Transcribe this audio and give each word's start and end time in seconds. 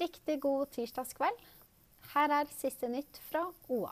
Riktig 0.00 0.40
god 0.40 0.70
tirsdagskveld. 0.72 1.40
Her 2.14 2.32
er 2.32 2.52
siste 2.56 2.88
nytt 2.88 3.18
fra 3.26 3.42
OA. 3.68 3.90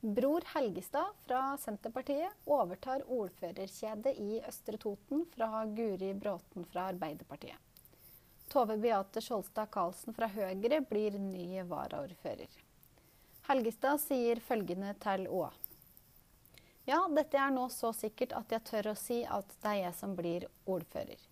Bror 0.00 0.42
Helgestad 0.54 1.12
fra 1.26 1.42
Senterpartiet 1.62 2.48
overtar 2.50 3.04
ordførerkjedet 3.06 4.16
i 4.18 4.40
Østre 4.48 4.80
Toten 4.82 5.22
fra 5.36 5.62
Guri 5.70 6.08
Bråten 6.14 6.66
fra 6.72 6.88
Arbeiderpartiet. 6.90 7.60
Tove 8.50 8.76
Beate 8.82 9.22
Skjolstad 9.22 9.70
Karlsen 9.70 10.18
fra 10.18 10.26
Høyre 10.34 10.82
blir 10.90 11.14
ny 11.18 11.62
varaordfører. 11.70 12.58
Helgestad 13.46 14.02
sier 14.02 14.42
følgende 14.42 14.96
til 15.06 15.28
OA. 15.30 15.52
Ja, 16.90 17.04
dette 17.06 17.38
er 17.38 17.54
nå 17.54 17.70
så 17.70 17.94
sikkert 17.94 18.34
at 18.34 18.58
jeg 18.58 18.66
tør 18.66 18.92
å 18.96 18.98
si 18.98 19.22
at 19.22 19.56
det 19.62 19.76
er 19.76 19.80
jeg 19.84 19.98
som 20.02 20.18
blir 20.18 20.50
ordfører. 20.66 21.22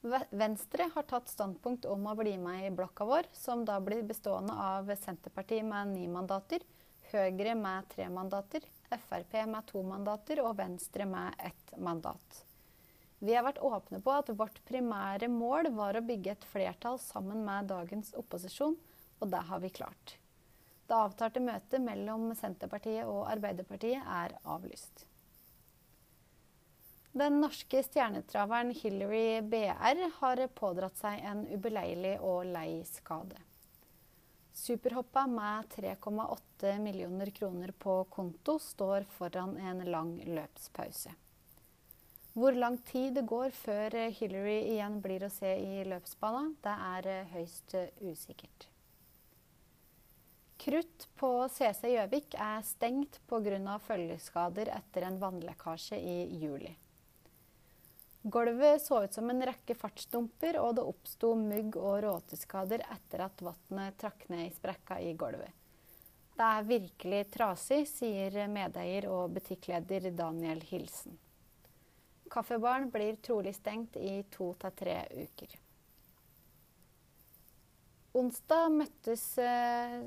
Venstre 0.00 0.90
har 0.94 1.06
tatt 1.08 1.28
standpunkt 1.28 1.86
om 1.90 2.06
å 2.06 2.14
bli 2.18 2.36
med 2.38 2.66
i 2.66 2.72
blokka 2.74 3.04
vår, 3.08 3.28
som 3.32 3.64
da 3.64 3.78
blir 3.80 4.02
bestående 4.06 4.54
av 4.54 4.90
Senterpartiet 5.02 5.64
med 5.64 5.94
ni 5.94 6.08
mandater, 6.08 6.64
Høyre 7.06 7.54
med 7.54 7.86
tre 7.92 8.08
mandater, 8.10 8.64
Frp 8.90 9.34
med 9.46 9.66
to 9.68 9.82
mandater 9.86 10.40
og 10.42 10.56
Venstre 10.58 11.06
med 11.06 11.34
ett 11.38 11.76
mandat. 11.78 12.42
Vi 13.18 13.34
har 13.34 13.46
vært 13.46 13.62
åpne 13.64 14.00
på 14.02 14.12
at 14.12 14.32
vårt 14.36 14.58
primære 14.68 15.28
mål 15.32 15.70
var 15.78 15.96
å 15.96 16.04
bygge 16.04 16.34
et 16.34 16.46
flertall 16.50 16.98
sammen 17.00 17.44
med 17.46 17.70
dagens 17.70 18.12
opposisjon, 18.18 18.76
og 19.22 19.30
det 19.32 19.42
har 19.48 19.62
vi 19.62 19.70
klart. 19.78 20.16
Det 20.86 20.94
avtalte 20.94 21.42
møtet 21.42 21.82
mellom 21.82 22.28
Senterpartiet 22.38 23.06
og 23.08 23.24
Arbeiderpartiet 23.30 24.02
er 24.02 24.36
avlyst. 24.44 25.06
Den 27.16 27.40
norske 27.40 27.80
stjernetraveren 27.82 28.70
Hillary 28.70 29.40
BR 29.40 30.10
har 30.18 30.40
pådratt 30.52 30.98
seg 31.00 31.22
en 31.24 31.46
ubeleilig 31.48 32.18
og 32.20 32.42
lei 32.50 32.82
skade. 32.84 33.38
Superhoppa 34.52 35.22
med 35.26 35.70
3,8 35.78 36.74
millioner 36.84 37.32
kroner 37.32 37.72
på 37.72 37.96
konto 38.12 38.58
står 38.60 39.08
foran 39.16 39.56
en 39.56 39.80
lang 39.88 40.12
løpspause. 40.28 41.16
Hvor 42.36 42.52
lang 42.52 42.78
tid 42.84 43.16
det 43.16 43.24
går 43.32 43.56
før 43.64 43.96
Hillary 44.20 44.60
igjen 44.76 45.00
blir 45.00 45.24
å 45.24 45.32
se 45.32 45.56
i 45.56 45.88
løpsbana, 45.88 46.50
det 46.60 46.78
er 46.92 47.30
høyst 47.32 47.78
usikkert. 48.04 48.68
Krutt 50.60 51.08
på 51.16 51.36
CC 51.48 51.96
Gjøvik 51.96 52.36
er 52.36 52.60
stengt 52.76 53.22
pga. 53.24 53.78
følgeskader 53.88 54.76
etter 54.82 55.08
en 55.08 55.22
vannlekkasje 55.22 55.96
i 55.96 56.18
juli. 56.44 56.76
Gulvet 58.28 58.82
så 58.82 59.04
ut 59.04 59.14
som 59.14 59.30
en 59.30 59.42
rekke 59.46 59.74
fartsdumper, 59.78 60.56
og 60.58 60.72
det 60.74 60.82
oppsto 60.82 61.28
mugg- 61.38 61.76
og 61.78 62.00
råteskader 62.02 62.82
etter 62.90 63.20
at 63.22 63.42
vannet 63.46 63.94
trakk 64.02 64.24
ned 64.32 64.48
i 64.48 64.54
sprekka 64.54 64.96
i 64.98 65.12
gulvet. 65.14 65.52
Det 66.34 66.46
er 66.46 66.64
virkelig 66.66 67.20
trasig, 67.36 67.84
sier 67.86 68.34
medeier 68.50 69.06
og 69.14 69.30
butikkleder 69.36 70.10
Daniel 70.10 70.58
Hilsen. 70.66 71.14
Kaffebaren 72.26 72.90
blir 72.90 73.14
trolig 73.22 73.54
stengt 73.54 73.94
i 73.96 74.18
to 74.34 74.48
til 74.58 74.74
tre 74.80 74.96
uker. 75.14 75.54
Onsdag 78.18 78.72
møttes, 78.74 79.24
eh, 79.38 80.00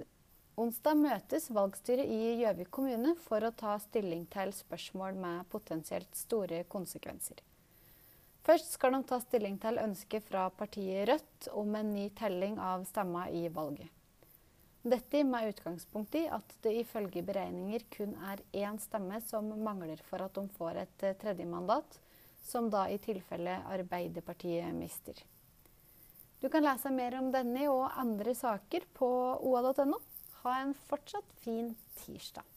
onsdag 0.60 1.00
møtes 1.00 1.48
valgstyret 1.56 2.04
i 2.04 2.36
Gjøvik 2.42 2.70
kommune 2.70 3.16
for 3.16 3.48
å 3.48 3.56
ta 3.56 3.78
stilling 3.80 4.28
til 4.28 4.52
spørsmål 4.52 5.16
med 5.16 5.48
potensielt 5.48 6.12
store 6.20 6.66
konsekvenser. 6.68 7.40
Først 8.50 8.72
skal 8.74 8.96
de 8.96 9.04
ta 9.06 9.20
stilling 9.22 9.60
til 9.62 9.78
ønsket 9.78 10.24
fra 10.26 10.48
partiet 10.58 11.06
Rødt 11.06 11.48
om 11.54 11.76
en 11.78 11.92
ny 11.94 12.08
telling 12.18 12.56
av 12.58 12.82
stemmer 12.90 13.30
i 13.30 13.44
valget. 13.54 13.92
Dette 14.82 15.22
med 15.28 15.52
utgangspunkt 15.52 16.18
i 16.18 16.24
at 16.34 16.56
det 16.64 16.74
ifølge 16.80 17.22
beregninger 17.28 17.86
kun 17.94 18.16
er 18.32 18.42
én 18.58 18.80
stemme 18.82 19.20
som 19.28 19.52
mangler 19.62 20.02
for 20.08 20.26
at 20.26 20.34
de 20.34 20.50
får 20.58 20.82
et 20.82 20.96
tredje 20.98 21.20
tredjemandat, 21.22 22.00
som 22.42 22.72
da 22.74 22.88
i 22.90 22.98
tilfelle 22.98 23.60
Arbeiderpartiet 23.70 24.74
mister. 24.74 25.14
Du 26.42 26.50
kan 26.50 26.66
lese 26.66 26.90
mer 26.90 27.20
om 27.20 27.30
denne 27.30 27.70
og 27.70 27.92
andre 28.02 28.34
saker 28.34 28.90
på 28.98 29.12
oa.no. 29.46 30.02
Ha 30.42 30.62
en 30.64 30.74
fortsatt 30.90 31.38
fin 31.44 31.76
tirsdag. 32.02 32.48